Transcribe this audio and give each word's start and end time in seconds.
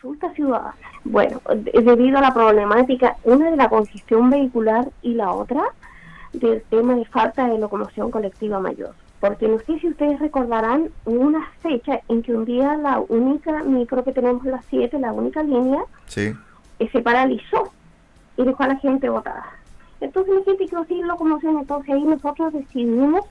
consulta 0.00 0.32
ciudadana. 0.34 0.74
Bueno, 1.04 1.40
debido 1.54 2.18
a 2.18 2.20
la 2.20 2.34
problemática, 2.34 3.16
una 3.24 3.50
de 3.50 3.56
la 3.56 3.68
congestión 3.68 4.30
vehicular 4.30 4.88
y 5.02 5.14
la 5.14 5.32
otra 5.32 5.62
del 6.32 6.62
tema 6.62 6.94
de 6.94 7.04
falta 7.04 7.48
de 7.48 7.58
locomoción 7.58 8.10
colectiva 8.10 8.58
mayor. 8.60 8.94
Porque 9.20 9.48
no 9.48 9.58
sé 9.60 9.78
si 9.78 9.88
ustedes 9.88 10.18
recordarán 10.20 10.90
una 11.06 11.48
fecha 11.62 12.00
en 12.08 12.22
que 12.22 12.34
un 12.34 12.44
día 12.44 12.76
la 12.76 13.00
única 13.00 13.62
micro 13.62 14.04
que 14.04 14.12
tenemos, 14.12 14.44
las 14.44 14.64
7, 14.66 14.98
la 14.98 15.12
única 15.12 15.42
línea, 15.42 15.82
sí. 16.06 16.34
Eh, 16.78 16.88
se 16.90 17.00
paralizó 17.00 17.72
y 18.36 18.44
dejó 18.44 18.64
a 18.64 18.68
la 18.68 18.76
gente 18.76 19.08
botada. 19.08 19.46
Entonces 20.00 20.34
la 20.34 20.44
gente 20.44 20.66
quedó 20.66 20.84
sin 20.84 21.06
locomoción, 21.06 21.58
entonces 21.58 21.94
ahí 21.94 22.02
nosotros 22.02 22.52
decidimos 22.52 23.24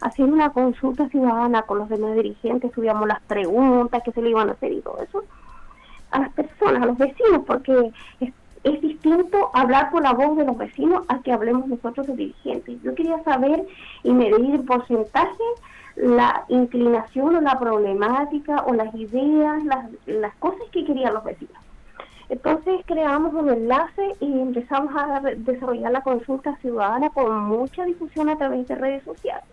hacer 0.00 0.24
una 0.24 0.50
consulta 0.50 1.08
ciudadana 1.08 1.62
con 1.62 1.78
los 1.78 1.88
demás 1.88 2.16
dirigentes, 2.16 2.70
estudiamos 2.70 3.06
las 3.06 3.20
preguntas 3.22 4.02
que 4.02 4.12
se 4.12 4.22
le 4.22 4.30
iban 4.30 4.48
a 4.48 4.52
hacer 4.52 4.72
y 4.72 4.80
todo 4.80 5.00
eso, 5.02 5.24
a 6.10 6.20
las 6.20 6.32
personas, 6.32 6.82
a 6.82 6.86
los 6.86 6.98
vecinos, 6.98 7.42
porque 7.46 7.92
es, 8.20 8.32
distinto 8.80 9.50
hablar 9.54 9.90
con 9.90 10.02
la 10.02 10.12
voz 10.12 10.36
de 10.36 10.44
los 10.44 10.58
vecinos 10.58 11.04
a 11.08 11.20
que 11.20 11.30
hablemos 11.30 11.68
nosotros 11.68 12.08
de 12.08 12.16
dirigentes. 12.16 12.82
Yo 12.82 12.96
quería 12.96 13.22
saber 13.22 13.64
y 14.02 14.12
medir 14.12 14.56
en 14.56 14.66
porcentaje 14.66 15.44
la 15.94 16.44
inclinación 16.48 17.36
o 17.36 17.40
la 17.40 17.56
problemática 17.60 18.64
o 18.66 18.74
las 18.74 18.92
ideas, 18.96 19.62
las 20.06 20.34
cosas 20.36 20.62
que 20.72 20.84
querían 20.84 21.14
los 21.14 21.22
vecinos. 21.22 21.56
Entonces 22.28 22.80
creamos 22.86 23.32
un 23.34 23.50
enlace 23.50 24.16
y 24.20 24.40
empezamos 24.40 24.92
a 24.96 25.20
desarrollar 25.20 25.92
la 25.92 26.00
consulta 26.00 26.56
ciudadana 26.56 27.10
con 27.10 27.44
mucha 27.44 27.84
difusión 27.84 28.28
a 28.28 28.36
través 28.36 28.66
de 28.66 28.74
redes 28.74 29.04
sociales. 29.04 29.44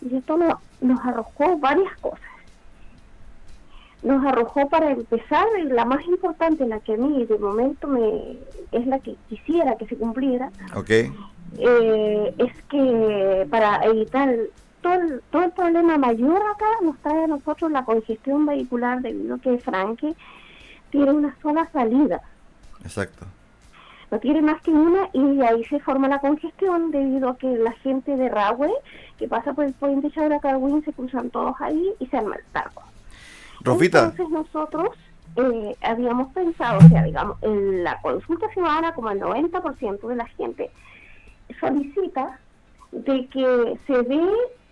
Y 0.00 0.16
esto 0.16 0.38
nos 0.38 1.00
arrojó 1.06 1.58
varias 1.58 1.94
cosas. 2.00 2.31
Nos 4.02 4.24
arrojó 4.26 4.68
para 4.68 4.90
empezar, 4.90 5.46
la 5.64 5.84
más 5.84 6.04
importante, 6.06 6.66
la 6.66 6.80
que 6.80 6.94
a 6.94 6.96
mí 6.96 7.24
de 7.24 7.38
momento 7.38 7.86
me 7.86 8.38
es 8.72 8.86
la 8.86 8.98
que 8.98 9.16
quisiera 9.28 9.76
que 9.76 9.86
se 9.86 9.96
cumpliera, 9.96 10.50
okay. 10.74 11.12
Eh, 11.58 12.34
es 12.38 12.62
que 12.64 13.46
para 13.50 13.84
evitar 13.84 14.34
todo 14.80 14.94
el, 14.94 15.22
todo 15.30 15.44
el 15.44 15.52
problema 15.52 15.98
mayor 15.98 16.42
acá 16.54 16.66
nos 16.82 16.98
trae 16.98 17.24
a 17.24 17.26
nosotros 17.26 17.70
la 17.70 17.84
congestión 17.84 18.46
vehicular 18.46 19.02
debido 19.02 19.36
a 19.36 19.38
que 19.38 19.58
Franque 19.58 20.14
tiene 20.90 21.12
una 21.12 21.36
sola 21.40 21.68
salida. 21.72 22.22
Exacto 22.82 23.26
no 24.12 24.20
tiene 24.20 24.42
más 24.42 24.60
que 24.60 24.70
una 24.70 25.08
y 25.14 25.40
ahí 25.40 25.64
se 25.64 25.80
forma 25.80 26.06
la 26.06 26.20
congestión 26.20 26.90
debido 26.90 27.30
a 27.30 27.38
que 27.38 27.56
la 27.56 27.72
gente 27.72 28.14
de 28.14 28.28
Rahue 28.28 28.70
que 29.18 29.26
pasa 29.26 29.54
por 29.54 29.64
el 29.64 29.72
puente 29.72 30.10
Chauracagüín 30.10 30.84
se 30.84 30.92
cruzan 30.92 31.30
todos 31.30 31.56
ahí 31.60 31.94
y 31.98 32.06
se 32.06 32.18
arma 32.18 32.36
el 32.36 32.44
taco. 32.52 32.82
Entonces 34.10 34.28
nosotros 34.30 34.90
eh, 35.36 35.76
habíamos 35.82 36.32
pensado, 36.32 36.78
o 36.78 36.88
sea, 36.88 37.04
digamos, 37.04 37.36
en 37.42 37.84
la 37.84 38.00
consulta 38.02 38.48
ciudadana 38.50 38.94
como 38.94 39.10
el 39.10 39.20
90% 39.20 40.06
de 40.06 40.16
la 40.16 40.26
gente 40.26 40.70
solicita 41.58 42.38
de 42.92 43.26
que 43.28 43.78
se 43.86 44.02
dé 44.02 44.22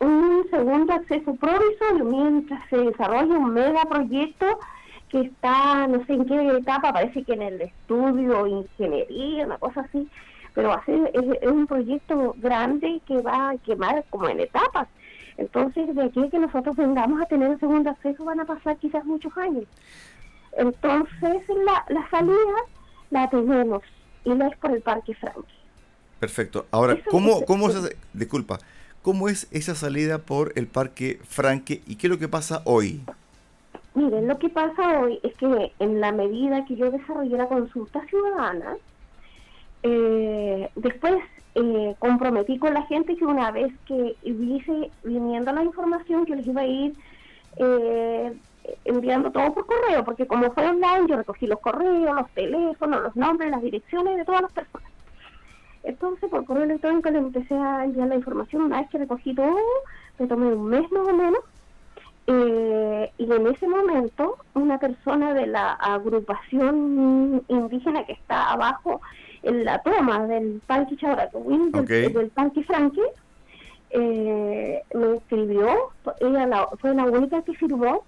un 0.01 0.47
segundo 0.51 0.93
acceso 0.93 1.35
provisorio 1.35 2.05
mientras 2.05 2.69
se 2.69 2.77
desarrolla 2.77 3.39
un 3.39 3.53
megaproyecto 3.53 4.47
que 5.09 5.23
está, 5.23 5.87
no 5.89 6.05
sé 6.07 6.15
en 6.15 6.25
qué 6.25 6.57
etapa, 6.57 6.93
parece 6.93 7.25
que 7.25 7.33
en 7.33 7.43
el 7.43 7.61
estudio, 7.61 8.47
ingeniería, 8.47 9.47
una 9.47 9.59
cosa 9.59 9.81
así, 9.81 10.09
pero 10.55 10.73
hacer, 10.73 11.11
es, 11.15 11.51
un 11.51 11.67
proyecto 11.67 12.35
grande 12.39 13.01
que 13.07 13.21
va 13.21 13.51
a 13.51 13.57
quemar 13.59 14.05
como 14.11 14.29
en 14.29 14.41
etapas. 14.41 14.89
Entonces, 15.37 15.95
de 15.95 16.05
aquí 16.05 16.29
que 16.31 16.39
nosotros 16.39 16.77
vengamos 16.77 17.21
a 17.21 17.27
tener 17.27 17.51
el 17.51 17.61
segundo 17.61 17.91
acceso 17.91 18.25
van 18.25 18.41
a 18.41 18.45
pasar 18.45 18.77
quizás 18.77 19.05
muchos 19.05 19.37
años. 19.37 19.65
Entonces, 20.53 21.43
la, 21.65 21.85
la 21.89 22.09
salida 22.11 22.57
la 23.11 23.31
tenemos 23.31 23.83
y 24.25 24.31
no 24.31 24.47
es 24.47 24.57
por 24.59 24.73
el 24.73 24.83
Parque 24.83 25.15
Franque. 25.15 25.55
Perfecto. 26.19 26.67
Ahora, 26.71 26.99
¿cómo, 27.11 27.45
cómo 27.47 27.71
es, 27.71 27.97
disculpa, 28.13 28.59
cómo 29.03 29.29
es 29.29 29.49
esa 29.51 29.75
salida 29.75 30.19
por 30.19 30.53
el 30.57 30.67
Parque 30.67 31.19
Franque 31.25 31.83
y 31.87 31.97
qué 31.97 32.07
es 32.07 32.11
lo 32.11 32.19
que 32.19 32.29
pasa 32.29 32.63
hoy? 32.65 33.01
Miren, 33.95 34.29
lo 34.29 34.39
que 34.39 34.49
pasa 34.49 35.01
hoy 35.01 35.19
es 35.23 35.35
que 35.37 35.73
en 35.79 36.01
la 36.01 36.13
medida 36.13 36.65
que 36.67 36.77
yo 36.77 36.91
desarrollé 36.91 37.37
la 37.37 37.49
consulta 37.49 38.05
ciudadana, 38.07 38.77
eh, 39.83 40.71
después 40.77 41.17
eh, 41.55 41.95
comprometí 41.99 42.59
con 42.59 42.75
la 42.75 42.83
gente 42.83 43.17
que 43.17 43.25
una 43.25 43.51
vez 43.51 43.73
que 43.87 44.17
hubiese 44.25 44.91
viniendo 45.05 45.53
la 45.53 45.65
información, 45.65 46.27
yo 46.27 46.35
les 46.35 46.47
iba 46.47 46.63
a 46.63 46.67
ir 46.67 46.93
eh, 47.57 48.33
enviando 48.85 49.31
todo 49.31 49.53
por 49.53 49.67
correo, 49.67 50.05
porque 50.05 50.27
como 50.27 50.51
fue 50.53 50.69
online, 50.69 51.09
yo 51.09 51.17
recogí 51.17 51.47
los 51.47 51.61
correos, 51.61 52.15
los 52.15 52.31
teléfonos, 52.31 53.03
los 53.03 53.17
nombres, 53.17 53.51
las 53.51 53.63
direcciones 53.63 54.17
de 54.17 54.25
todas 54.25 54.43
las 54.43 54.53
personas. 54.53 54.91
Entonces, 55.83 56.31
por 56.31 56.45
correo 56.45 56.65
electrónico 56.65 57.11
le 57.11 57.19
empecé 57.19 57.55
a 57.55 57.85
enviar 57.85 58.09
la 58.09 58.17
información. 58.17 58.63
Una 58.63 58.81
vez 58.81 58.91
que 58.91 58.99
recogí 58.99 59.35
todo, 59.35 59.57
me 60.19 60.27
tomé 60.27 60.53
un 60.53 60.69
mes 60.69 60.91
más 60.93 61.09
o 61.09 61.15
menos 61.15 61.41
eh, 62.27 63.13
y 63.19 63.25
en 63.25 63.47
ese 63.49 63.67
momento, 63.67 64.37
una 64.55 64.79
persona 64.79 65.35
de 65.35 65.49
la 65.49 65.73
agrupación 65.73 67.43
indígena 67.49 68.05
que 68.05 68.13
está 68.13 68.53
abajo 68.53 69.01
en 69.43 69.65
la 69.65 69.83
toma 69.83 70.27
del 70.27 70.61
Parque 70.67 70.97
Chauracuín, 70.97 71.71
del, 71.73 72.31
Parque 72.35 72.63
Franque, 72.65 73.03
eh, 73.91 74.83
me 74.95 75.17
escribió, 75.17 75.93
ella 76.21 76.67
fue 76.81 76.95
la 76.95 77.05
única 77.05 77.43
que 77.43 77.55
firmó, 77.55 78.05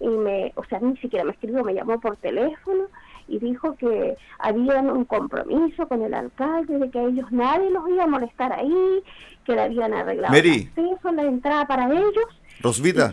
y 0.00 0.08
me, 0.08 0.52
o 0.56 0.64
sea, 0.64 0.80
ni 0.80 0.96
siquiera 0.98 1.24
me 1.24 1.32
escribió, 1.32 1.64
me 1.64 1.74
llamó 1.74 2.00
por 2.00 2.16
teléfono 2.16 2.84
y 3.26 3.38
dijo 3.38 3.74
que 3.76 4.16
había 4.38 4.80
un 4.80 5.04
compromiso 5.04 5.88
con 5.88 6.02
el 6.02 6.12
alcalde 6.12 6.78
de 6.78 6.90
que 6.90 6.98
a 6.98 7.04
ellos 7.04 7.30
nadie 7.32 7.70
los 7.70 7.88
iba 7.88 8.04
a 8.04 8.06
molestar 8.06 8.52
ahí, 8.52 9.02
que 9.46 9.54
le 9.54 9.62
habían 9.62 9.94
arreglado 9.94 10.34
Mary. 10.34 10.70
la 10.76 11.22
entrada 11.22 11.66
para 11.66 11.86
ellos 11.86 12.26
Rosvita. 12.60 13.10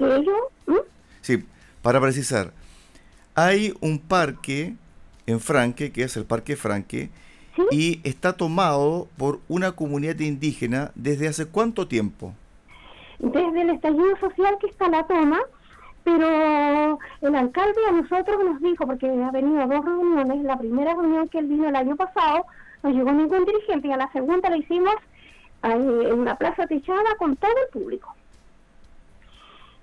¿Mm? 0.68 0.76
Sí, 1.22 1.46
para 1.82 2.00
precisar, 2.00 2.52
hay 3.36 3.74
un 3.82 4.00
parque 4.00 4.76
en 5.28 5.40
Franque, 5.40 5.92
que 5.92 6.04
es 6.04 6.18
el 6.18 6.26
Parque 6.26 6.56
Franque, 6.56 7.10
y 7.72 8.00
está 8.04 8.34
tomado 8.34 9.08
por 9.18 9.40
una 9.48 9.74
comunidad 9.74 10.20
indígena 10.20 10.92
desde 10.96 11.28
hace 11.28 11.46
cuánto 11.46 11.88
tiempo? 11.88 12.34
Desde 13.20 13.62
el 13.62 13.70
estallido 13.72 14.18
social 14.20 14.58
que 14.60 14.68
está 14.68 14.88
la 14.90 15.04
toma, 15.04 15.40
pero 16.04 16.98
el 17.22 17.36
alcalde 17.36 17.80
a 17.88 17.92
nosotros 17.92 18.44
nos 18.44 18.62
dijo, 18.62 18.86
porque 18.86 19.08
ha 19.08 19.32
venido 19.32 19.62
a 19.62 19.68
dos 19.68 19.86
reuniones, 19.86 20.44
la 20.44 20.58
primera 20.58 20.94
reunión 20.94 21.30
que 21.30 21.40
él 21.40 21.48
vino 21.48 21.70
el 21.70 21.76
año 21.76 21.96
pasado, 21.96 22.46
no 22.84 22.90
llegó 22.90 23.12
ningún 23.12 23.46
dirigente, 23.46 23.88
y 23.88 23.92
a 23.92 23.98
la 23.98 24.12
segunda 24.12 24.50
la 24.50 24.58
hicimos 24.58 24.96
en 25.64 26.20
una 26.20 26.36
plaza 26.36 26.66
techada 26.66 27.16
con 27.20 27.36
todo 27.36 27.52
el 27.52 27.80
público. 27.80 28.16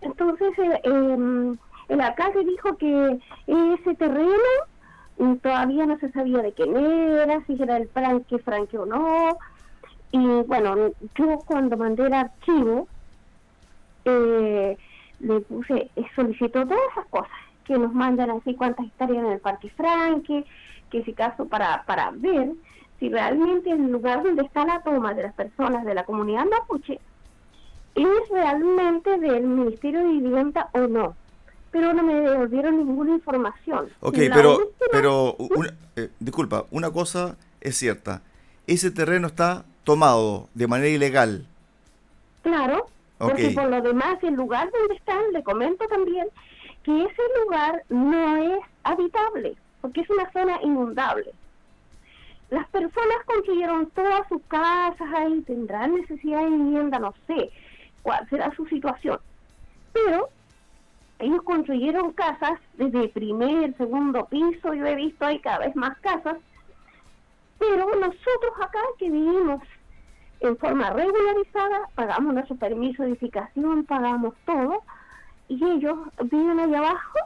Entonces 0.00 0.58
eh, 0.58 0.80
em, 0.84 1.56
el 1.88 2.00
alcalde 2.00 2.44
dijo 2.44 2.76
que 2.76 3.18
ese 3.46 3.94
terreno 3.94 4.32
todavía 5.42 5.86
no 5.86 5.98
se 5.98 6.10
sabía 6.12 6.38
de 6.38 6.52
quién 6.52 6.76
era, 6.76 7.44
si 7.46 7.60
era 7.60 7.76
el 7.76 7.88
franque, 7.88 8.38
franque 8.38 8.78
o 8.78 8.86
no. 8.86 9.36
Y 10.12 10.18
bueno, 10.46 10.92
yo 11.16 11.42
cuando 11.46 11.76
mandé 11.76 12.06
el 12.06 12.14
archivo, 12.14 12.88
eh, 14.04 14.76
le 15.20 15.40
puse, 15.40 15.90
eh, 15.96 16.04
solicitó 16.14 16.64
todas 16.64 16.80
esas 16.92 17.06
cosas, 17.06 17.30
que 17.64 17.76
nos 17.76 17.92
mandan 17.92 18.30
así 18.30 18.54
cuántas 18.54 18.86
hectáreas 18.86 19.24
en 19.24 19.32
el 19.32 19.40
Parque 19.40 19.70
Franque, 19.70 20.44
que 20.90 21.04
si 21.04 21.12
caso 21.12 21.46
para, 21.46 21.84
para 21.84 22.10
ver 22.12 22.52
si 22.98 23.08
realmente 23.08 23.70
el 23.70 23.90
lugar 23.90 24.22
donde 24.22 24.42
está 24.42 24.64
la 24.64 24.80
toma 24.80 25.14
de 25.14 25.24
las 25.24 25.34
personas 25.34 25.84
de 25.84 25.94
la 25.94 26.04
comunidad 26.04 26.46
mapuche 26.46 26.98
es 27.94 28.28
realmente 28.30 29.18
del 29.18 29.44
Ministerio 29.44 30.00
de 30.00 30.08
Vivienda 30.08 30.68
o 30.72 30.80
no. 30.80 31.14
Pero 31.70 31.92
no 31.92 32.02
me 32.02 32.14
devolvieron 32.14 32.78
ninguna 32.78 33.12
información. 33.12 33.88
Ok, 34.00 34.16
pero, 34.32 34.58
pero 34.90 35.36
eh, 35.96 36.08
disculpa, 36.18 36.64
una 36.70 36.90
cosa 36.90 37.36
es 37.60 37.76
cierta. 37.76 38.22
Ese 38.66 38.90
terreno 38.90 39.26
está 39.26 39.64
tomado 39.84 40.48
de 40.54 40.66
manera 40.66 40.88
ilegal. 40.88 41.46
Claro, 42.42 42.88
porque 43.18 43.50
por 43.50 43.68
lo 43.68 43.82
demás, 43.82 44.18
el 44.22 44.34
lugar 44.34 44.70
donde 44.70 44.94
están, 44.94 45.32
le 45.32 45.42
comento 45.42 45.86
también 45.86 46.28
que 46.84 47.04
ese 47.04 47.22
lugar 47.44 47.82
no 47.88 48.36
es 48.36 48.60
habitable, 48.84 49.56
porque 49.80 50.00
es 50.02 50.10
una 50.10 50.30
zona 50.32 50.58
inundable. 50.62 51.32
Las 52.50 52.66
personas 52.68 53.18
construyeron 53.26 53.90
todas 53.90 54.26
sus 54.28 54.40
casas 54.48 55.08
ahí, 55.14 55.42
tendrán 55.42 55.94
necesidad 55.96 56.44
de 56.44 56.50
vivienda, 56.50 56.98
no 56.98 57.12
sé, 57.26 57.50
cuál 58.02 58.26
será 58.30 58.54
su 58.54 58.66
situación. 58.66 59.18
Pero 59.92 60.30
ellos 61.18 61.42
construyeron 61.42 62.12
casas 62.12 62.60
desde 62.74 63.08
primer, 63.08 63.76
segundo 63.76 64.26
piso, 64.26 64.72
yo 64.74 64.86
he 64.86 64.94
visto 64.94 65.26
ahí 65.26 65.38
cada 65.40 65.58
vez 65.58 65.74
más 65.74 65.98
casas, 65.98 66.36
pero 67.58 67.86
nosotros 67.96 68.52
acá 68.62 68.78
que 68.98 69.10
vivimos 69.10 69.62
en 70.40 70.56
forma 70.56 70.90
regularizada, 70.90 71.88
pagamos 71.94 72.34
nuestro 72.34 72.56
permiso 72.56 73.02
de 73.02 73.10
edificación, 73.10 73.84
pagamos 73.84 74.34
todo, 74.46 74.82
y 75.48 75.64
ellos 75.64 75.98
viven 76.30 76.60
allá 76.60 76.78
abajo 76.78 77.18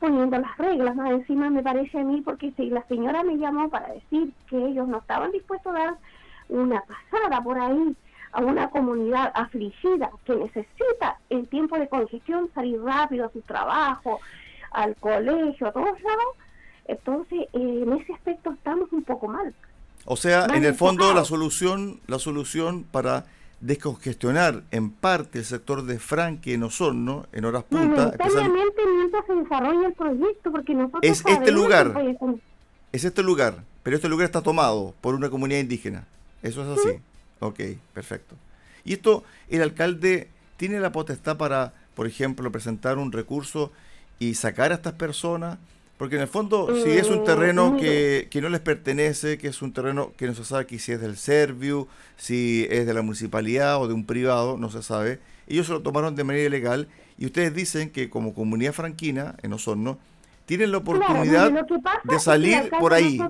poniendo 0.00 0.38
las 0.38 0.56
reglas. 0.58 0.96
Más 0.96 1.10
encima 1.10 1.50
me 1.50 1.62
parece 1.62 2.00
a 2.00 2.04
mí, 2.04 2.22
porque 2.22 2.50
si 2.56 2.70
la 2.70 2.82
señora 2.88 3.22
me 3.22 3.36
llamó 3.36 3.68
para 3.68 3.92
decir 3.92 4.32
que 4.48 4.56
ellos 4.56 4.88
no 4.88 4.98
estaban 4.98 5.30
dispuestos 5.30 5.72
a 5.74 5.78
dar 5.78 5.94
una 6.48 6.82
pasada 6.82 7.40
por 7.42 7.58
ahí 7.60 7.94
a 8.32 8.40
una 8.40 8.70
comunidad 8.70 9.32
afligida 9.34 10.10
que 10.24 10.36
necesita 10.36 11.18
en 11.30 11.46
tiempo 11.46 11.78
de 11.78 11.88
congestión 11.88 12.50
salir 12.54 12.80
rápido 12.82 13.26
a 13.26 13.32
su 13.32 13.40
trabajo, 13.42 14.20
al 14.70 14.94
colegio, 14.96 15.66
a 15.66 15.72
todos 15.72 16.00
lados, 16.02 16.36
entonces 16.86 17.40
en 17.52 17.92
ese 17.92 18.12
aspecto 18.12 18.52
estamos 18.52 18.92
un 18.92 19.02
poco 19.02 19.28
mal. 19.28 19.54
O 20.04 20.16
sea, 20.16 20.46
en 20.46 20.64
el 20.64 20.74
fondo 20.74 21.12
la 21.12 21.24
solución, 21.24 22.00
la 22.06 22.18
solución 22.18 22.84
para 22.84 23.26
descongestionar 23.60 24.62
en 24.70 24.90
parte 24.90 25.38
el 25.38 25.44
sector 25.44 25.84
de 25.84 25.98
Franque 25.98 26.54
en 26.54 26.62
Osorno, 26.62 27.26
en 27.32 27.44
horas 27.44 27.64
punta. 27.64 28.14
mientras 28.16 29.26
se 29.26 29.34
desarrolla 29.34 29.88
el 29.88 29.92
proyecto, 29.92 30.50
porque 30.50 30.74
nosotros 30.74 31.02
es 31.02 31.22
este 31.26 31.52
lugar, 31.52 31.94
es 32.92 33.04
este 33.04 33.22
lugar, 33.22 33.62
pero 33.82 33.96
este 33.96 34.08
lugar 34.08 34.24
está 34.24 34.40
tomado 34.40 34.94
por 35.00 35.14
una 35.14 35.28
comunidad 35.28 35.60
indígena. 35.60 36.06
Eso 36.42 36.62
es 36.62 36.78
así. 36.78 37.00
Ok, 37.40 37.60
perfecto. 37.92 38.36
Y 38.84 38.94
esto, 38.94 39.24
el 39.48 39.62
alcalde 39.62 40.28
tiene 40.56 40.80
la 40.80 40.92
potestad 40.92 41.36
para, 41.36 41.72
por 41.94 42.06
ejemplo, 42.06 42.50
presentar 42.52 42.98
un 42.98 43.12
recurso 43.12 43.72
y 44.18 44.34
sacar 44.34 44.72
a 44.72 44.76
estas 44.76 44.94
personas 44.94 45.58
porque 46.00 46.16
en 46.16 46.22
el 46.22 46.28
fondo, 46.28 46.74
si 46.82 46.92
es 46.92 47.10
un 47.10 47.24
terreno 47.24 47.76
que, 47.76 48.28
que, 48.30 48.40
no 48.40 48.48
les 48.48 48.60
pertenece, 48.60 49.36
que 49.36 49.48
es 49.48 49.60
un 49.60 49.74
terreno 49.74 50.12
que 50.16 50.26
no 50.26 50.34
se 50.34 50.46
sabe 50.46 50.78
si 50.78 50.92
es 50.92 50.98
del 50.98 51.18
Serviu, 51.18 51.88
si 52.16 52.66
es 52.70 52.86
de 52.86 52.94
la 52.94 53.02
municipalidad 53.02 53.78
o 53.78 53.86
de 53.86 53.92
un 53.92 54.06
privado, 54.06 54.56
no 54.56 54.70
se 54.70 54.82
sabe, 54.82 55.20
ellos 55.46 55.66
se 55.66 55.74
lo 55.74 55.82
tomaron 55.82 56.16
de 56.16 56.24
manera 56.24 56.46
ilegal 56.46 56.88
y 57.18 57.26
ustedes 57.26 57.54
dicen 57.54 57.90
que 57.90 58.08
como 58.08 58.32
comunidad 58.32 58.72
franquina 58.72 59.34
en 59.42 59.52
Osorno, 59.52 59.98
tienen 60.46 60.72
la 60.72 60.78
oportunidad 60.78 61.52
de 62.04 62.18
salir 62.18 62.70
por 62.80 62.94
ahí. 62.94 63.20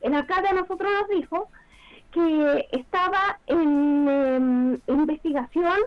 el 0.00 0.14
alcalde 0.14 0.48
a 0.48 0.54
nosotros 0.54 0.90
nos 1.02 1.20
dijo 1.20 1.50
que 2.16 2.68
estaba 2.72 3.38
en 3.46 4.08
em, 4.08 4.80
investigación 4.86 5.78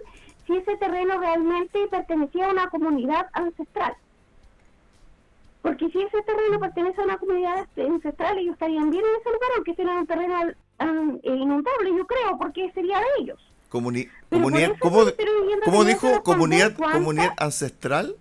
si 0.45 0.57
ese 0.57 0.77
terreno 0.77 1.19
realmente 1.19 1.87
pertenecía 1.89 2.47
a 2.47 2.51
una 2.51 2.69
comunidad 2.69 3.27
ancestral. 3.33 3.93
Porque 5.63 5.89
si 5.89 6.01
ese 6.01 6.21
terreno 6.21 6.59
pertenece 6.59 7.01
a 7.01 7.05
una 7.05 7.17
comunidad 7.17 7.67
ancestral, 7.77 8.37
ellos 8.37 8.53
estarían 8.53 8.91
bien 8.91 9.03
en 9.03 9.19
ese 9.19 9.31
lugar, 9.31 9.49
aunque 9.55 9.75
sea 9.75 9.99
un 9.99 10.07
terreno 10.07 10.35
um, 10.79 11.19
inundable, 11.23 11.97
yo 11.97 12.05
creo, 12.05 12.37
porque 12.37 12.71
sería 12.73 12.99
de 12.99 13.05
ellos. 13.21 13.39
comunidad, 13.69 14.07
¿Cómo, 14.79 15.05
dijo? 15.83 16.23
¿Comunidad, 16.23 16.75
¿Comunidad 16.75 17.33
ancestral? 17.37 18.15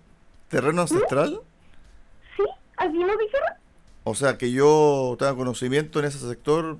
¿Terreno 0.49 0.81
ancestral? 0.81 1.41
Sí, 2.35 2.43
¿alguien 2.77 3.07
lo 3.07 3.17
dijeron? 3.17 3.49
O 4.03 4.15
sea, 4.15 4.37
que 4.37 4.51
yo 4.51 5.15
tenga 5.19 5.35
conocimiento 5.35 5.99
en 5.99 6.05
ese 6.05 6.17
sector, 6.19 6.77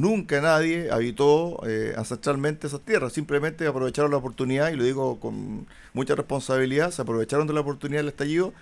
nunca 0.00 0.40
nadie 0.40 0.90
habitó 0.90 1.60
eh, 1.66 1.94
ancestralmente 1.96 2.66
esas 2.66 2.80
tierras, 2.80 3.12
simplemente 3.12 3.66
aprovecharon 3.66 4.10
la 4.10 4.16
oportunidad, 4.16 4.70
y 4.70 4.76
lo 4.76 4.84
digo 4.84 5.20
con 5.20 5.66
mucha 5.92 6.14
responsabilidad, 6.14 6.90
se 6.90 7.02
aprovecharon 7.02 7.46
de 7.46 7.54
la 7.54 7.60
oportunidad 7.60 8.00
del 8.00 8.08
estallido 8.08 8.52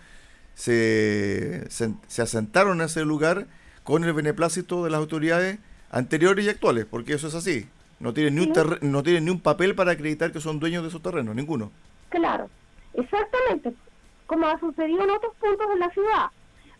se, 0.57 1.69
se, 1.69 2.23
asentaron 2.23 2.81
en 2.81 2.87
ese 2.87 3.05
lugar 3.05 3.47
con 3.85 4.05
el 4.05 4.15
beneplácito 4.15 4.85
de 4.85 4.91
las 4.91 4.99
autoridades 4.99 5.59
anteriores 5.91 6.47
y 6.47 6.49
actuales, 6.49 6.87
porque 6.87 7.13
eso 7.13 7.29
es 7.29 7.35
así. 7.35 7.69
No 8.01 8.15
tienen 8.15 8.35
ni 8.35 8.41
un, 8.43 8.79
no 8.81 9.03
tienen 9.03 9.27
ni 9.27 9.31
un 9.31 9.41
papel 9.41 9.75
para 9.75 9.93
acreditar 9.93 10.33
que 10.33 10.41
son 10.41 10.59
dueños 10.59 10.83
de 10.83 10.89
esos 10.89 11.03
terrenos, 11.03 11.35
ninguno. 11.35 11.71
Claro, 12.09 12.49
exactamente, 12.95 13.75
como 14.27 14.47
ha 14.47 14.59
sucedido 14.59 15.05
en 15.05 15.11
otros 15.11 15.35
puntos 15.39 15.69
de 15.69 15.77
la 15.77 15.91
ciudad, 15.91 16.27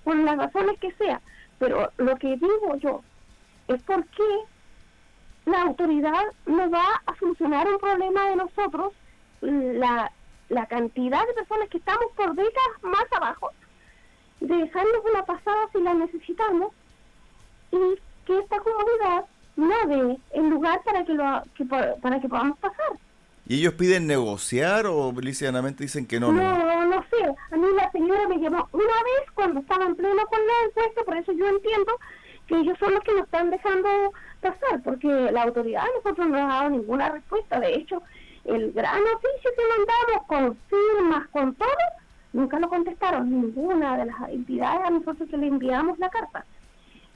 por 0.05 0.17
las 0.17 0.39
razones 0.39 0.79
que 0.81 0.93
sea. 0.93 1.21
Pero 1.59 1.91
lo 1.99 2.17
que 2.17 2.29
digo 2.29 2.77
yo 2.83 3.03
es 3.69 3.83
por 3.83 4.05
qué 4.07 4.23
la 5.47 5.63
autoridad 5.63 6.25
no 6.47 6.71
va 6.71 7.03
a 7.07 7.17
solucionar 7.19 7.67
un 7.69 7.79
problema 7.79 8.31
de 8.31 8.37
nosotros, 8.37 8.93
la, 9.41 10.11
la 10.49 10.67
cantidad 10.67 11.27
de 11.27 11.35
personas 11.35 11.69
que 11.69 11.79
estamos 11.79 12.07
por 12.17 12.35
décadas 12.35 12.83
más 12.83 13.05
abajo, 13.13 13.51
de 14.41 14.55
dejarnos 14.55 15.03
una 15.11 15.25
pasada 15.25 15.69
si 15.73 15.81
la 15.81 15.95
necesitamos 15.95 16.73
y 17.71 17.79
que 18.27 18.39
esta 18.39 18.59
comunidad 18.59 19.25
no 19.57 19.75
dé 19.87 20.19
el 20.35 20.49
lugar 20.49 20.83
para 20.85 21.05
que, 21.05 21.15
lo, 21.15 21.43
que, 21.55 21.65
para 21.65 22.21
que 22.21 22.29
podamos 22.29 22.59
pasar. 22.59 22.99
¿Y 23.49 23.61
ellos 23.61 23.75
piden 23.75 24.09
negociar 24.09 24.87
o 24.87 25.13
lisianamente 25.13 25.85
dicen 25.85 26.07
que 26.07 26.19
no? 26.19 26.33
No, 26.33 26.85
no, 26.87 27.05
sé. 27.11 27.35
A 27.53 27.57
mí 27.57 27.67
la 27.77 27.91
señora 27.93 28.27
me 28.29 28.39
llamó 28.39 28.69
una 28.73 28.85
vez 28.85 29.31
cuando 29.35 29.61
estaba 29.61 29.87
en 29.87 29.95
pleno 29.95 30.27
con 30.27 30.41
la 30.41 30.69
encuesta, 30.69 31.05
por 31.05 31.17
eso 31.17 31.33
yo 31.33 31.47
entiendo 31.47 31.93
que 32.47 32.57
ellos 32.57 32.79
son 32.79 32.95
los 32.95 33.03
que 33.03 33.13
nos 33.13 33.25
están 33.25 33.51
dejando 33.51 33.89
pasar, 34.41 34.83
porque 34.85 35.09
la 35.09 35.43
autoridad 35.43 35.83
a 35.83 35.97
nosotros 35.97 36.29
no 36.29 36.37
ha 36.37 36.47
dado 36.47 36.71
ninguna 36.71 37.09
respuesta. 37.11 37.61
De 37.61 37.75
hecho, 37.75 38.03
el 38.45 38.73
gran 38.73 39.03
oficio 39.03 39.51
que 39.57 39.79
mandamos 39.79 40.27
con 40.27 40.59
firmas, 40.69 41.29
con 41.29 41.55
todo, 41.55 41.69
Nunca 42.37 42.59
lo 42.59 42.69
contestaron 42.69 43.31
ninguna 43.31 43.97
de 43.97 44.05
las 44.05 44.29
entidades 44.29 44.87
a 44.87 44.91
nosotros 44.91 45.27
que 45.31 45.39
le 45.39 45.47
enviamos 45.47 45.99
la 45.99 46.11
carta. 46.11 46.45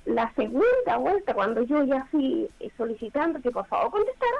La 0.07 0.33
segunda 0.33 0.97
vuelta, 0.99 1.35
cuando 1.35 1.63
yo 1.63 1.85
ya 1.85 2.07
fui 2.07 2.49
solicitando 2.79 3.39
que 3.43 3.51
por 3.51 3.67
favor 3.67 3.91
contestara, 3.91 4.39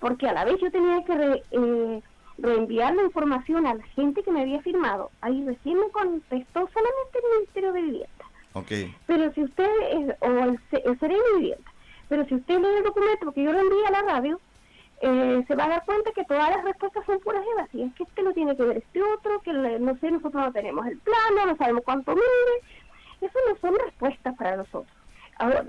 porque 0.00 0.28
a 0.28 0.34
la 0.34 0.44
vez 0.44 0.60
yo 0.60 0.70
tenía 0.70 1.02
que 1.06 1.42
eh, 1.52 2.02
reenviar 2.36 2.94
la 2.94 3.04
información 3.04 3.66
a 3.66 3.72
la 3.72 3.84
gente 3.84 4.22
que 4.22 4.30
me 4.30 4.42
había 4.42 4.60
firmado, 4.60 5.10
ahí 5.22 5.46
recién 5.46 5.78
me 5.80 5.88
contestó 5.88 6.60
solamente 6.60 7.18
el 7.18 7.38
Ministerio 7.38 7.72
de 7.72 7.80
Vivienda. 7.80 8.11
Okay. 8.54 8.94
Pero 9.06 9.32
si 9.32 9.44
usted, 9.44 10.16
o 10.20 10.26
el, 10.26 10.60
el 10.72 10.98
de 10.98 11.20
Vivienda, 11.36 11.72
pero 12.08 12.26
si 12.26 12.34
usted 12.34 12.58
lee 12.58 12.76
el 12.76 12.84
documento, 12.84 13.24
porque 13.24 13.42
yo 13.42 13.52
lo 13.52 13.60
envié 13.60 13.86
a 13.86 13.90
la 13.90 14.02
radio, 14.02 14.38
eh, 15.00 15.44
se 15.48 15.54
va 15.56 15.64
a 15.64 15.68
dar 15.68 15.84
cuenta 15.84 16.12
que 16.12 16.24
todas 16.24 16.50
las 16.50 16.62
respuestas 16.62 17.04
son 17.06 17.18
puras 17.20 17.42
evasivas, 17.54 17.88
es 17.90 17.94
que 17.94 18.02
este 18.04 18.22
no 18.22 18.32
tiene 18.32 18.56
que 18.56 18.62
ver 18.62 18.76
este 18.76 19.02
otro, 19.02 19.40
que 19.40 19.52
no 19.52 19.96
sé, 19.96 20.10
nosotros 20.10 20.44
no 20.44 20.52
tenemos 20.52 20.86
el 20.86 20.98
plano, 20.98 21.46
no 21.46 21.56
sabemos 21.56 21.82
cuánto 21.84 22.14
mide, 22.14 22.76
eso 23.20 23.38
no 23.48 23.56
son 23.60 23.78
respuestas 23.84 24.36
para 24.36 24.56
nosotros. 24.56 24.94
Ahora, 25.38 25.64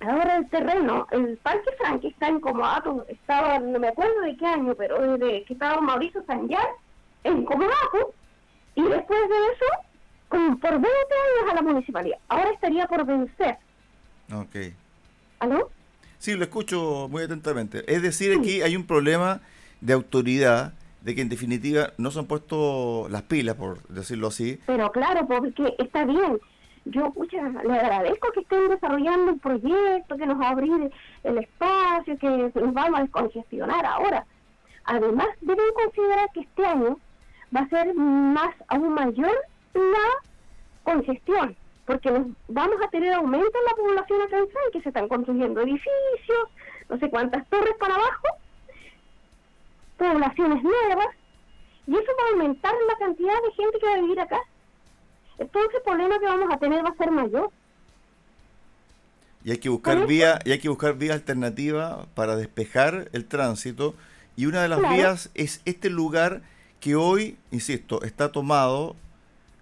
ahora 0.00 0.36
el 0.36 0.48
terreno, 0.48 1.06
el 1.10 1.36
Parque 1.38 1.70
Frank 1.78 2.04
está 2.04 2.28
en 2.28 2.40
Comodato, 2.40 3.04
estaba, 3.08 3.58
no 3.58 3.78
me 3.78 3.88
acuerdo 3.88 4.20
de 4.20 4.36
qué 4.36 4.46
año, 4.46 4.74
pero 4.74 5.18
desde 5.18 5.44
que 5.44 5.52
estaba 5.52 5.80
Mauricio 5.80 6.22
Sanyar 6.26 6.68
en 7.24 7.44
Comodato, 7.44 8.14
y 8.76 8.82
después 8.82 9.28
de 9.28 9.36
eso, 9.52 9.66
por 10.30 10.60
20 10.60 10.88
años 10.88 11.50
a 11.50 11.54
la 11.54 11.62
municipalidad. 11.62 12.18
Ahora 12.28 12.50
estaría 12.50 12.86
por 12.86 13.04
vencer. 13.04 13.58
Ok. 14.32 14.56
¿Aló? 15.40 15.70
Sí, 16.18 16.34
lo 16.34 16.44
escucho 16.44 17.08
muy 17.10 17.24
atentamente. 17.24 17.84
Es 17.92 18.02
decir, 18.02 18.38
aquí 18.38 18.62
hay 18.62 18.76
un 18.76 18.86
problema 18.86 19.40
de 19.80 19.92
autoridad, 19.94 20.74
de 21.00 21.14
que 21.14 21.22
en 21.22 21.28
definitiva 21.30 21.92
no 21.96 22.10
se 22.10 22.18
han 22.18 22.26
puesto 22.26 23.08
las 23.08 23.22
pilas, 23.22 23.56
por 23.56 23.82
decirlo 23.88 24.28
así. 24.28 24.60
Pero 24.66 24.92
claro, 24.92 25.26
porque 25.26 25.74
está 25.78 26.04
bien. 26.04 26.38
Yo 26.86 27.12
le 27.64 27.78
agradezco 27.78 28.32
que 28.32 28.40
estén 28.40 28.68
desarrollando 28.68 29.32
un 29.32 29.38
proyecto, 29.38 30.16
que 30.16 30.26
nos 30.26 30.40
va 30.40 30.48
a 30.48 30.50
abrir 30.50 30.90
el 31.24 31.38
espacio, 31.38 32.18
que 32.18 32.28
nos 32.28 32.74
vamos 32.74 32.98
a 32.98 33.02
descongestionar 33.02 33.84
ahora. 33.84 34.26
Además, 34.84 35.28
deben 35.40 35.72
considerar 35.74 36.28
que 36.32 36.40
este 36.40 36.66
año 36.66 36.98
va 37.54 37.60
a 37.60 37.68
ser 37.68 37.94
más, 37.94 38.54
aún 38.68 38.94
mayor 38.94 39.34
la 39.74 40.08
congestión 40.82 41.56
porque 41.90 42.08
vamos 42.46 42.76
a 42.84 42.88
tener 42.88 43.12
aumento 43.14 43.46
en 43.46 43.64
la 43.64 43.74
población 43.74 44.22
acá 44.22 44.38
en 44.38 44.46
que 44.72 44.80
se 44.80 44.90
están 44.90 45.08
construyendo 45.08 45.60
edificios, 45.60 46.48
no 46.88 46.96
sé 47.00 47.10
cuántas 47.10 47.44
torres 47.48 47.74
para 47.80 47.96
abajo, 47.96 48.28
poblaciones 49.98 50.62
nuevas, 50.62 51.08
y 51.88 51.92
eso 51.92 52.12
va 52.16 52.28
a 52.28 52.30
aumentar 52.30 52.72
la 52.86 52.96
cantidad 53.04 53.34
de 53.42 53.52
gente 53.54 53.78
que 53.80 53.86
va 53.86 53.94
a 53.94 54.00
vivir 54.02 54.20
acá. 54.20 54.40
Entonces 55.38 55.74
el 55.74 55.82
problema 55.82 56.18
que 56.20 56.26
vamos 56.26 56.48
a 56.52 56.58
tener 56.58 56.84
va 56.84 56.90
a 56.90 56.96
ser 56.96 57.10
mayor. 57.10 57.50
Y 59.44 59.50
hay 59.50 59.58
que 59.58 59.68
buscar 59.68 60.06
vía, 60.06 60.38
y 60.44 60.52
hay 60.52 60.60
que 60.60 60.68
buscar 60.68 60.94
vía 60.94 61.14
alternativa 61.14 62.06
para 62.14 62.36
despejar 62.36 63.08
el 63.12 63.26
tránsito. 63.26 63.96
Y 64.36 64.46
una 64.46 64.62
de 64.62 64.68
las 64.68 64.80
vías 64.80 65.30
es 65.34 65.60
este 65.64 65.90
lugar 65.90 66.42
que 66.78 66.94
hoy, 66.94 67.36
insisto, 67.50 68.02
está 68.02 68.30
tomado 68.30 68.94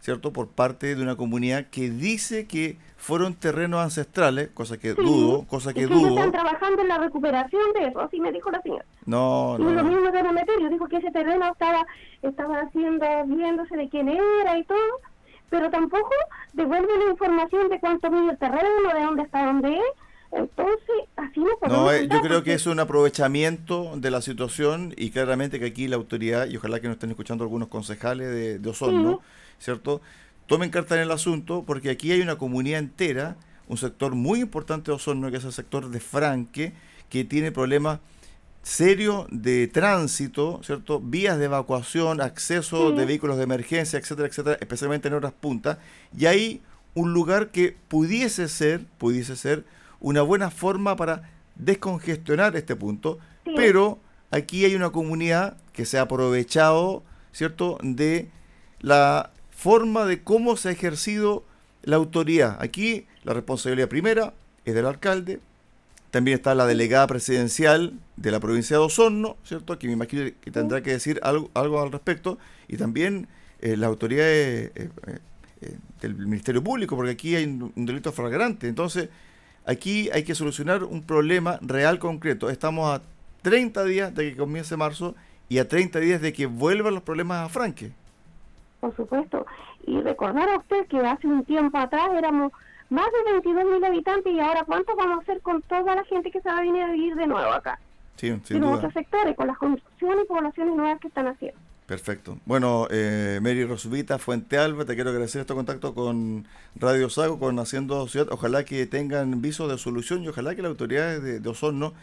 ¿cierto? 0.01 0.33
Por 0.33 0.49
parte 0.49 0.95
de 0.95 1.03
una 1.03 1.17
comunidad 1.17 1.67
que 1.71 1.91
dice 1.91 2.47
que 2.47 2.77
fueron 2.97 3.35
terrenos 3.35 3.81
ancestrales, 3.81 4.49
cosa 4.49 4.79
que 4.79 4.95
dudo, 4.95 5.45
cosa 5.47 5.73
que 5.73 5.87
dudo. 5.87 6.09
están 6.09 6.33
trabajando 6.33 6.83
en 6.83 6.89
la 6.89 6.99
recuperación 6.99 7.73
de 7.75 7.87
eso, 7.87 8.01
así 8.01 8.21
me 8.21 8.33
dijo 8.33 8.51
la 8.51 8.61
señora. 8.61 8.85
No, 9.07 9.57
no. 9.57 9.71
Y 9.71 9.75
lo 9.75 9.85
mismo 9.85 10.13
que 10.13 10.23
Meterio, 10.23 10.69
dijo 10.69 10.89
que 10.89 10.97
ese 10.97 11.11
terreno 11.11 11.51
estaba, 11.51 11.87
estaba 12.23 12.61
haciendo, 12.61 13.07
viéndose 13.27 13.77
de 13.77 13.89
quién 13.89 14.09
era 14.09 14.59
y 14.59 14.65
todo, 14.65 15.01
pero 15.49 15.71
tampoco 15.71 16.11
devuelve 16.53 16.89
la 17.05 17.11
información 17.11 17.69
de 17.69 17.81
cuánto 17.81 18.11
mide 18.11 18.33
el 18.33 18.39
terreno, 18.39 18.95
de 18.95 19.03
dónde 19.03 19.23
está 19.23 19.47
dónde 19.47 19.75
es. 19.75 19.83
Entonces, 20.31 20.97
así 21.17 21.41
no 21.41 21.57
podemos. 21.59 21.85
No, 21.85 21.93
eh, 21.93 22.07
yo 22.07 22.21
creo 22.21 22.43
que 22.43 22.53
es 22.53 22.67
un 22.67 22.81
aprovechamiento 22.81 23.93
de 23.97 24.11
la 24.11 24.21
situación 24.21 24.93
y 24.97 25.11
claramente 25.11 25.59
que 25.59 25.67
aquí 25.67 25.89
la 25.89 25.97
autoridad, 25.97 26.49
y 26.49 26.57
ojalá 26.57 26.81
que 26.81 26.89
nos 26.89 26.97
estén 26.97 27.11
escuchando 27.11 27.45
algunos 27.45 27.69
concejales 27.69 28.29
de, 28.29 28.59
de 28.59 28.69
Osorno, 28.69 29.23
¿cierto? 29.59 30.01
Tomen 30.47 30.71
carta 30.71 30.95
en 30.95 31.03
el 31.03 31.11
asunto 31.11 31.65
porque 31.67 31.91
aquí 31.91 32.13
hay 32.13 32.21
una 32.21 32.37
comunidad 32.37 32.79
entera, 32.79 33.37
un 33.67 33.77
sector 33.77 34.15
muy 34.15 34.41
importante 34.41 34.91
de 34.91 34.97
Osorno, 34.97 35.31
que 35.31 35.37
es 35.37 35.45
el 35.45 35.53
sector 35.53 35.91
de 35.91 36.01
Franque, 36.01 36.73
que 37.11 37.25
tiene 37.25 37.53
problemas 37.53 38.01
serios 38.63 39.27
de 39.31 39.67
tránsito, 39.69 40.61
¿cierto? 40.63 41.01
Vías 41.01 41.39
de 41.39 41.47
evacuación, 41.47 42.21
acceso 42.21 42.93
de 42.93 43.07
vehículos 43.07 43.37
de 43.37 43.45
emergencia, 43.45 43.99
etcétera, 43.99 44.29
etcétera, 44.29 44.59
especialmente 44.61 45.09
en 45.09 45.15
horas 45.15 45.33
puntas. 45.33 45.79
Y 46.17 46.27
hay 46.27 46.63
un 46.95 47.13
lugar 47.13 47.51
que 47.51 47.77
pudiese 47.89 48.49
ser, 48.49 48.85
pudiese 48.99 49.37
ser 49.37 49.65
una 50.01 50.23
buena 50.23 50.51
forma 50.51 50.97
para 50.97 51.31
descongestionar 51.55 52.57
este 52.57 52.77
punto, 52.77 53.19
pero 53.57 54.01
aquí 54.31 54.65
hay 54.65 54.75
una 54.75 54.91
comunidad 54.91 55.57
que 55.73 55.85
se 55.85 55.99
ha 55.99 56.03
aprovechado, 56.03 57.03
¿cierto?, 57.33 57.79
de 57.83 58.31
la 58.81 59.33
forma 59.59 60.05
de 60.05 60.23
cómo 60.23 60.57
se 60.57 60.69
ha 60.69 60.73
ejercido 60.73 61.43
la 61.83 61.97
autoridad. 61.97 62.59
Aquí 62.61 63.07
la 63.25 63.35
responsabilidad 63.35 63.89
primera 63.89 64.33
es 64.65 64.73
del 64.73 64.87
alcalde, 64.87 65.41
también 66.13 66.37
está 66.37 66.55
la 66.55 66.65
delegada 66.65 67.09
presidencial 67.09 67.95
de 68.17 68.31
la 68.31 68.39
provincia 68.39 68.77
de 68.77 68.85
Osorno, 68.85 69.37
¿cierto?, 69.43 69.77
que 69.77 69.89
me 69.89 69.95
imagino 69.95 70.31
que 70.41 70.51
tendrá 70.53 70.81
que 70.81 70.93
decir 70.93 71.19
algo, 71.25 71.51
al 71.55 71.91
respecto, 71.91 72.39
y 72.69 72.77
también 72.77 73.27
eh, 73.61 73.77
las 73.77 73.89
autoridades 73.89 74.71
eh, 74.77 74.91
eh, 75.61 75.77
del 76.03 76.15
Ministerio 76.15 76.63
Público, 76.63 76.95
porque 76.95 77.11
aquí 77.11 77.35
hay 77.35 77.45
un, 77.45 77.85
delito 77.85 78.13
flagrante. 78.13 78.69
Entonces, 78.69 79.09
aquí 79.67 80.09
hay 80.13 80.23
que 80.23 80.37
solucionar 80.37 80.85
un 80.85 81.03
problema 81.03 81.59
real 81.63 81.99
concreto. 81.99 82.49
Estamos 82.49 82.95
a 82.95 83.03
30 83.43 83.85
días 83.85 84.15
de 84.15 84.31
que 84.31 84.37
comience 84.37 84.77
marzo 84.77 85.17
y 85.49 85.59
a 85.59 85.67
30 85.67 85.99
días 85.99 86.23
de 86.23 86.33
que 86.33 86.47
vuelvan 86.47 86.95
los 86.95 87.03
problemas 87.03 87.45
a 87.45 87.49
Franque. 87.49 87.93
Por 88.81 88.95
supuesto. 88.97 89.47
Y 89.87 90.01
recordar 90.01 90.49
a 90.49 90.59
usted 90.59 90.87
que 90.87 90.99
hace 90.99 91.27
un 91.27 91.45
tiempo 91.45 91.79
atrás 91.79 92.11
éramos 92.17 92.53
más 92.91 93.07
de 93.07 93.33
22 93.33 93.65
mil 93.65 93.85
habitantes 93.85 94.33
y 94.33 94.41
ahora 94.41 94.65
cuánto 94.65 94.97
vamos 94.97 95.19
a 95.19 95.23
hacer 95.23 95.41
con 95.43 95.63
toda 95.63 95.95
la 95.95 96.05
gente 96.05 96.31
que 96.31 96.41
se 96.41 96.49
va 96.49 96.59
a 96.59 96.63
venir 96.63 96.83
a 96.83 96.93
vivir 96.93 97.15
de 97.17 97.27
nuevo 97.27 97.51
acá. 97.51 97.79
Sí, 98.17 98.35
sin 98.45 98.57
en 98.57 98.65
otros 98.65 98.93
sectores, 98.93 99.37
con 99.37 99.47
las 99.47 99.59
construcciones 99.59 100.25
y 100.25 100.29
poblaciones 100.29 100.75
nuevas 100.75 100.99
que 101.01 101.09
están 101.09 101.29
haciendo. 101.29 101.59
Perfecto. 101.87 102.37
Bueno, 102.45 102.87
eh, 102.91 103.39
Mary 103.41 103.65
Rosubita, 103.65 104.19
Fuente 104.19 104.59
Alba, 104.59 104.85
te 104.85 104.95
quiero 104.95 105.11
agradecer 105.11 105.41
este 105.41 105.55
contacto 105.55 105.95
con 105.95 106.47
Radio 106.77 107.09
Sago, 107.09 107.39
con 107.39 107.59
Haciendo 107.59 108.07
Ciudad. 108.09 108.27
Ojalá 108.31 108.65
que 108.65 108.87
tengan 108.87 109.41
viso 109.41 109.69
de 109.69 109.79
solución 109.79 110.23
y 110.23 110.29
ojalá 110.29 110.55
que 110.55 110.63
las 110.63 110.71
autoridades 110.71 111.23
de, 111.23 111.41
de 111.41 111.49
Osorno 111.49 111.95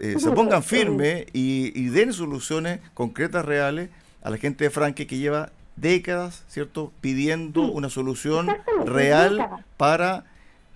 eh, 0.00 0.18
se 0.18 0.30
pongan 0.30 0.62
firmes 0.62 1.26
y, 1.34 1.88
den 1.90 2.14
soluciones 2.14 2.80
concretas, 2.94 3.44
reales 3.44 3.90
a 4.22 4.30
la 4.30 4.38
gente 4.38 4.64
de 4.64 4.70
Franque 4.70 5.06
que 5.06 5.18
lleva 5.18 5.52
décadas, 5.76 6.44
¿cierto?, 6.48 6.92
pidiendo 7.00 7.62
una 7.62 7.88
solución 7.88 8.48
real 8.84 9.64
para 9.76 10.24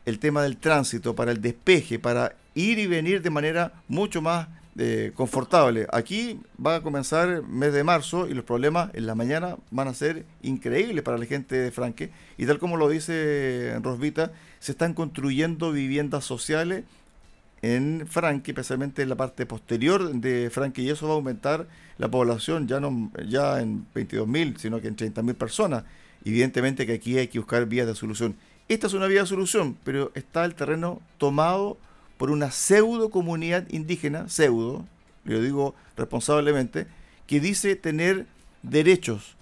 el 0.04 0.18
tema 0.18 0.42
del 0.42 0.56
tránsito, 0.56 1.14
para 1.14 1.32
el 1.32 1.40
despeje, 1.40 1.98
para 1.98 2.34
ir 2.54 2.78
y 2.78 2.86
venir 2.86 3.22
de 3.22 3.30
manera 3.30 3.72
mucho 3.88 4.22
más 4.22 4.48
eh, 4.76 5.12
confortable. 5.14 5.86
Aquí 5.92 6.40
va 6.64 6.76
a 6.76 6.80
comenzar 6.82 7.28
el 7.28 7.42
mes 7.44 7.72
de 7.72 7.84
marzo 7.84 8.26
y 8.26 8.34
los 8.34 8.44
problemas 8.44 8.90
en 8.94 9.06
la 9.06 9.14
mañana 9.14 9.56
van 9.70 9.86
a 9.86 9.94
ser 9.94 10.24
increíbles 10.42 11.04
para 11.04 11.16
la 11.16 11.26
gente 11.26 11.54
de 11.54 11.70
Franque. 11.70 12.10
Y 12.36 12.46
tal 12.46 12.58
como 12.58 12.76
lo 12.76 12.88
dice 12.88 13.78
Rosvita, 13.82 14.32
se 14.58 14.72
están 14.72 14.94
construyendo 14.94 15.70
viviendas 15.70 16.24
sociales 16.24 16.84
en 17.64 18.06
Franque, 18.06 18.50
especialmente 18.50 19.02
en 19.02 19.08
la 19.08 19.16
parte 19.16 19.46
posterior 19.46 20.12
de 20.12 20.50
Franque, 20.50 20.82
y 20.82 20.90
eso 20.90 21.06
va 21.06 21.14
a 21.14 21.16
aumentar 21.16 21.66
la 21.96 22.10
población 22.10 22.68
ya 22.68 22.80
no 22.80 23.10
ya 23.26 23.60
en 23.60 23.86
22.000, 23.94 24.58
sino 24.58 24.80
que 24.80 24.88
en 24.88 24.96
30.000 24.96 25.34
personas. 25.34 25.84
Evidentemente 26.24 26.86
que 26.86 26.94
aquí 26.94 27.18
hay 27.18 27.28
que 27.28 27.38
buscar 27.38 27.66
vías 27.66 27.86
de 27.86 27.94
solución. 27.94 28.36
Esta 28.68 28.86
es 28.86 28.94
una 28.94 29.06
vía 29.06 29.20
de 29.20 29.26
solución, 29.26 29.76
pero 29.84 30.10
está 30.14 30.44
el 30.44 30.54
terreno 30.54 31.00
tomado 31.18 31.78
por 32.18 32.30
una 32.30 32.50
pseudo 32.50 33.10
comunidad 33.10 33.66
indígena, 33.70 34.28
pseudo, 34.28 34.86
lo 35.24 35.40
digo 35.40 35.74
responsablemente, 35.96 36.86
que 37.26 37.40
dice 37.40 37.76
tener 37.76 38.26
derechos. 38.62 39.36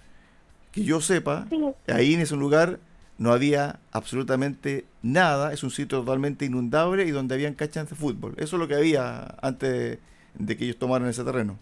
Que 0.71 0.83
yo 0.83 1.01
sepa, 1.01 1.47
ahí 1.87 2.15
en 2.15 2.21
ese 2.21 2.35
lugar 2.35 2.79
no 3.17 3.31
había 3.31 3.79
absolutamente 3.91 4.85
nada, 5.01 5.53
es 5.53 5.63
un 5.63 5.69
sitio 5.69 5.99
totalmente 5.99 6.45
inundable 6.45 7.05
y 7.05 7.11
donde 7.11 7.35
habían 7.35 7.53
canchas 7.53 7.89
de 7.89 7.95
fútbol. 7.95 8.33
Eso 8.37 8.55
es 8.55 8.59
lo 8.59 8.67
que 8.67 8.75
había 8.75 9.35
antes 9.41 9.99
de 10.33 10.57
que 10.57 10.63
ellos 10.65 10.77
tomaran 10.77 11.07
ese 11.07 11.23
terreno. 11.23 11.57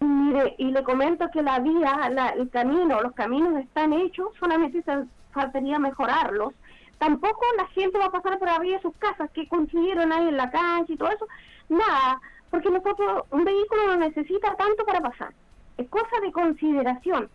Mire, 0.00 0.54
y 0.58 0.70
le 0.70 0.82
comento 0.82 1.30
que 1.32 1.42
la 1.42 1.60
vía, 1.60 2.32
el 2.36 2.50
camino, 2.50 3.00
los 3.00 3.12
caminos 3.12 3.56
están 3.62 3.92
hechos, 3.92 4.28
solamente 4.38 4.82
se 4.82 5.04
faltaría 5.32 5.78
mejorarlos. 5.78 6.52
Tampoco 6.98 7.40
la 7.56 7.66
gente 7.68 7.98
va 7.98 8.06
a 8.06 8.12
pasar 8.12 8.38
por 8.38 8.48
abrir 8.48 8.80
sus 8.80 8.94
casas 8.96 9.30
que 9.32 9.48
construyeron 9.48 10.12
ahí 10.12 10.28
en 10.28 10.36
la 10.36 10.50
cancha 10.50 10.92
y 10.92 10.96
todo 10.96 11.10
eso. 11.10 11.26
Nada, 11.68 12.20
porque 12.50 12.70
nosotros, 12.70 13.24
un 13.30 13.44
vehículo 13.44 13.86
no 13.88 13.96
necesita 13.96 14.54
tanto 14.56 14.84
para 14.84 15.00
pasar. 15.00 15.32
Es 15.78 15.88
cosa 15.88 16.20
de 16.22 16.32
consideración 16.32 17.28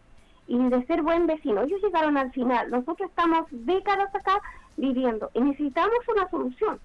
y 0.48 0.58
de 0.70 0.86
ser 0.86 1.01
buen 1.01 1.27
vecino. 1.27 1.63
Ellos 1.63 1.82
llegaron 1.82 2.18
al 2.18 2.32
final. 2.32 2.70
Nosotros 2.70 3.10
estamos 3.10 3.46
décadas 3.51 4.13
acá 4.16 4.42
viviendo 4.77 5.30
y 5.34 5.42
necesitamos 5.42 6.00
una 6.08 6.30
solución. 6.30 6.80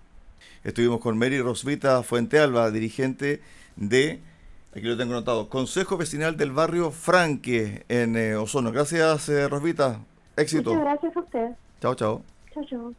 Estuvimos 0.65 1.01
con 1.01 1.19
Mary 1.19 1.41
Rosvita 1.41 2.03
Fuentealba, 2.03 2.71
dirigente 2.71 3.41
de, 3.77 4.21
aquí 4.73 4.83
lo 4.83 4.97
tengo 4.97 5.13
notado, 5.13 5.49
Consejo 5.49 5.97
Vecinal 5.97 6.37
del 6.37 6.51
Barrio 6.51 6.91
Franque 6.91 7.85
en 7.89 8.17
eh, 8.17 8.37
Ozono. 8.37 8.73
Gracias, 8.73 9.29
eh, 9.29 9.49
Rosvita. 9.49 10.01
Éxito. 10.37 10.71
Muchas 10.71 10.85
gracias 10.85 11.17
a 11.17 11.21
usted. 11.21 11.51
Chao, 11.81 11.95
chao. 11.95 12.23
Chao, 12.55 12.65
chao. 12.65 12.93